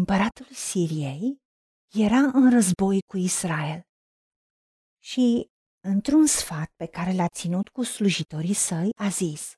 [0.00, 1.40] împăratul Siriei
[1.92, 3.80] era în război cu Israel
[5.02, 9.52] și, într-un sfat pe care l-a ținut cu slujitorii săi, a zis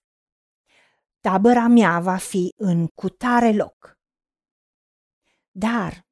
[1.21, 3.93] Tabăra mea va fi în cutare loc.
[5.51, 6.07] Dar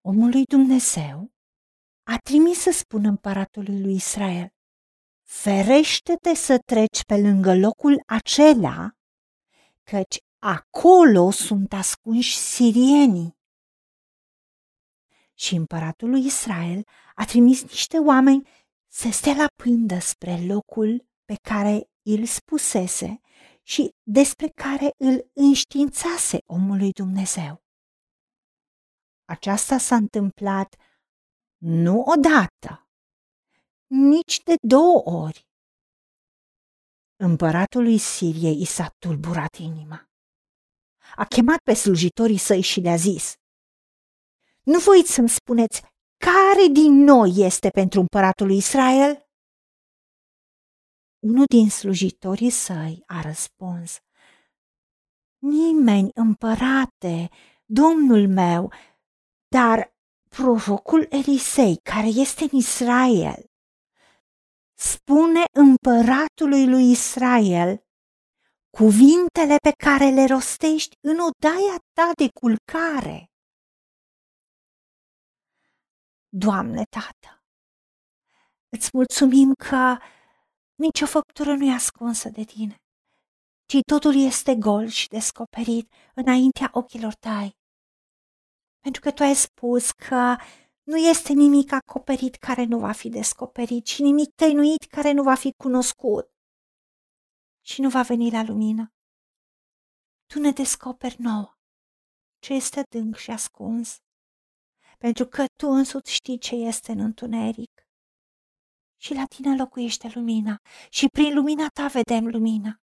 [0.00, 1.32] omul lui Dumnezeu
[2.02, 4.48] a trimis să spună împăratului lui Israel
[5.22, 8.90] Ferește-te să treci pe lângă locul acela,
[9.82, 13.42] căci acolo sunt ascunși sirienii.
[15.44, 18.48] Și împăratul lui Israel a trimis niște oameni
[18.92, 23.20] să stea la pândă spre locul pe care îl spusese
[23.62, 27.62] și despre care îl înștiințase omului Dumnezeu.
[29.24, 30.74] Aceasta s-a întâmplat
[31.56, 32.88] nu odată,
[33.86, 35.46] nici de două ori.
[37.16, 40.08] Împăratului Siriei i s-a tulburat inima.
[41.16, 43.34] A chemat pe slujitorii săi și le-a zis,
[44.64, 45.82] Nu voiți să-mi spuneți
[46.16, 49.26] care din noi este pentru împăratul lui Israel?
[51.18, 53.98] Unul din slujitorii săi a răspuns,
[55.38, 57.28] Nimeni, împărate,
[57.64, 58.72] domnul meu,
[59.48, 59.96] dar
[60.28, 63.50] prorocul Elisei, care este în Israel,
[64.74, 67.84] spune împăratului lui Israel
[68.70, 73.33] cuvintele pe care le rostești în odaia ta de culcare.
[76.36, 77.42] Doamne, Tată,
[78.68, 79.96] îți mulțumim că
[80.74, 82.76] nicio făptură nu e ascunsă de tine,
[83.66, 87.56] ci totul este gol și descoperit înaintea ochilor tăi.
[88.80, 90.36] Pentru că tu ai spus că
[90.82, 95.34] nu este nimic acoperit care nu va fi descoperit și nimic tăinuit care nu va
[95.34, 96.26] fi cunoscut
[97.66, 98.92] și nu va veni la lumină.
[100.26, 101.58] Tu ne descoperi nouă
[102.38, 103.98] ce este adânc și ascuns,
[104.98, 107.70] pentru că tu însuți știi ce este în întuneric.
[109.00, 112.78] Și la tine locuiește lumina și prin lumina ta vedem lumina.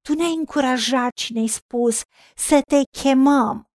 [0.00, 2.02] Tu ne-ai încurajat și ne-ai spus
[2.36, 3.68] să te chemăm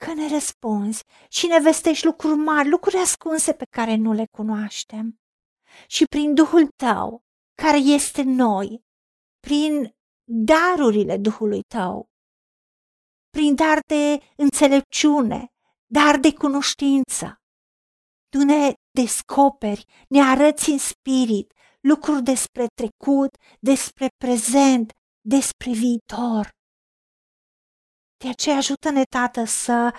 [0.00, 5.20] că ne răspunzi și ne vestești lucruri mari, lucruri ascunse pe care nu le cunoaștem.
[5.86, 7.22] Și prin Duhul tău,
[7.62, 8.84] care este noi,
[9.40, 12.10] prin darurile Duhului tău,
[13.30, 15.51] prin dar de înțelepciune,
[15.98, 17.26] dar de cunoștință,
[18.28, 23.30] tu ne descoperi, ne arăți în spirit lucruri despre trecut,
[23.60, 26.48] despre prezent, despre viitor.
[28.16, 29.94] De aceea ajută-ne, Tată, să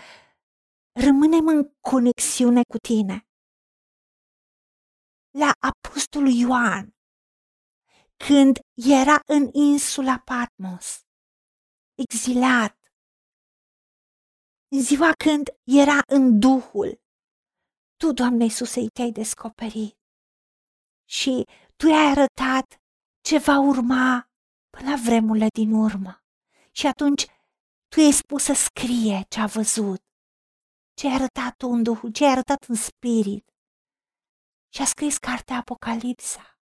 [1.00, 3.28] rămânem în conexiune cu Tine.
[5.38, 6.96] La Apostolul Ioan,
[8.26, 11.00] când era în insula Patmos,
[11.94, 12.83] exilat, în
[14.79, 17.01] ziua când era în Duhul,
[17.97, 19.97] Tu, Doamne Iisuse, te-ai descoperit
[21.09, 21.45] și
[21.75, 22.81] Tu i-ai arătat
[23.22, 24.29] ce va urma
[24.69, 26.23] până la vremurile din urmă.
[26.72, 27.25] Și atunci
[27.88, 30.01] tu ai spus să scrie ce a văzut,
[30.94, 33.53] ce ai arătat tu în Duhul, ce ai arătat în Spirit.
[34.73, 36.59] Și a scris cartea Apocalipsa.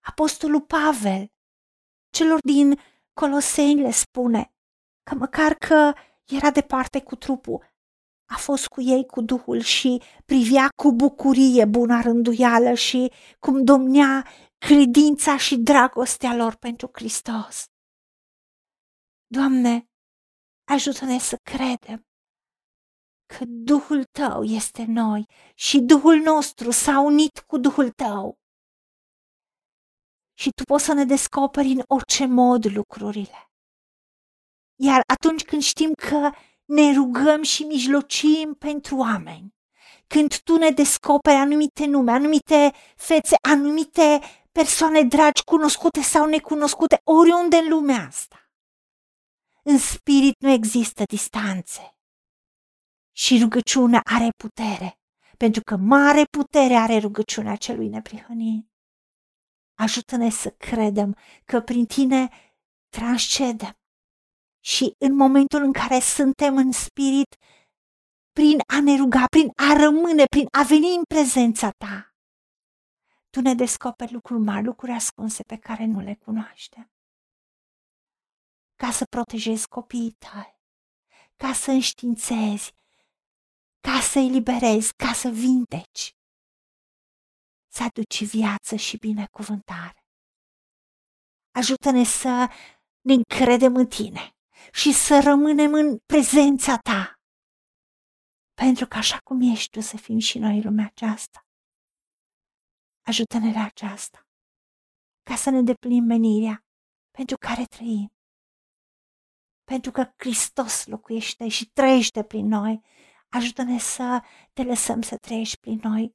[0.00, 1.32] Apostolul Pavel,
[2.10, 2.80] celor din
[3.12, 4.54] Coloseni le spune
[5.02, 5.92] că măcar că
[6.32, 7.72] era departe cu trupul,
[8.30, 14.26] a fost cu ei cu Duhul și privea cu bucurie buna rânduială și cum domnea
[14.58, 17.64] credința și dragostea lor pentru Hristos.
[19.26, 19.86] Doamne,
[20.64, 22.06] ajută-ne să credem
[23.26, 28.38] că Duhul Tău este noi și Duhul nostru s-a unit cu Duhul Tău.
[30.34, 33.51] Și Tu poți să ne descoperi în orice mod lucrurile.
[34.84, 36.30] Iar atunci când știm că
[36.64, 39.54] ne rugăm și mijlocim pentru oameni,
[40.06, 44.20] când Tu ne descoperi anumite nume, anumite fețe, anumite
[44.52, 48.50] persoane dragi, cunoscute sau necunoscute, oriunde în lumea asta,
[49.62, 51.96] în spirit nu există distanțe.
[53.12, 54.98] Și rugăciunea are putere,
[55.36, 58.66] pentru că mare putere are rugăciunea celui neprihănit.
[59.74, 62.28] Ajută-ne să credem că prin tine
[62.88, 63.76] transcedem
[64.64, 67.36] și în momentul în care suntem în spirit,
[68.32, 72.14] prin a ne ruga, prin a rămâne, prin a veni în prezența ta,
[73.30, 76.92] tu ne descoperi lucruri mari, lucruri ascunse pe care nu le cunoaștem
[78.82, 80.60] ca să protejezi copiii tăi,
[81.36, 82.72] ca să înștiințezi,
[83.80, 86.16] ca să eliberezi, ca să vindeci,
[87.68, 90.04] să aduci viață și binecuvântare.
[91.50, 92.50] Ajută-ne să
[93.00, 94.31] ne încredem în tine,
[94.72, 97.14] și să rămânem în prezența ta.
[98.54, 101.46] Pentru că așa cum ești tu să fim și noi în lumea aceasta.
[103.06, 104.26] Ajută-ne la aceasta,
[105.22, 106.64] ca să ne deplinim menirea
[107.10, 108.08] pentru care trăim.
[109.64, 112.80] Pentru că Hristos locuiește și trăiește prin noi,
[113.28, 114.22] ajută-ne să
[114.52, 116.14] te lăsăm să trăiești prin noi.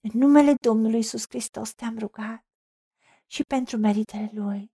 [0.00, 2.44] În numele Domnului Isus Hristos te-am rugat
[3.26, 4.72] și pentru meritele Lui.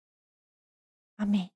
[1.15, 1.56] Amin.